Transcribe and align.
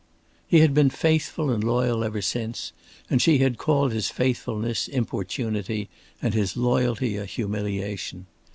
He 0.47 0.61
had 0.61 0.73
been 0.73 0.89
faithful 0.89 1.51
and 1.51 1.63
loyal 1.63 2.03
ever 2.03 2.23
since, 2.23 2.73
and 3.07 3.21
she 3.21 3.37
had 3.37 3.59
called 3.59 3.91
his 3.91 4.09
faithfulness 4.09 4.87
importunity 4.87 5.89
and 6.23 6.33
his 6.33 6.57
loyalty 6.57 7.17
a 7.17 7.25
humiliation. 7.25 8.25